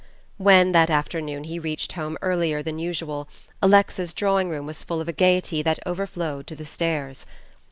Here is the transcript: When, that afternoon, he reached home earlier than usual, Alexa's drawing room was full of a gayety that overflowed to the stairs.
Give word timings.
When, 0.37 0.71
that 0.71 0.89
afternoon, 0.89 1.43
he 1.43 1.59
reached 1.59 1.91
home 1.91 2.17
earlier 2.23 2.63
than 2.63 2.79
usual, 2.79 3.29
Alexa's 3.61 4.15
drawing 4.15 4.49
room 4.49 4.65
was 4.65 4.81
full 4.81 4.99
of 4.99 5.07
a 5.07 5.13
gayety 5.13 5.61
that 5.61 5.77
overflowed 5.85 6.47
to 6.47 6.55
the 6.55 6.65
stairs. 6.65 7.27